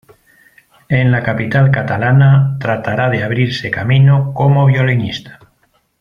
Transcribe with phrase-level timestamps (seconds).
[0.89, 5.37] En la capital catalana tratará de abrirse camino como violinista.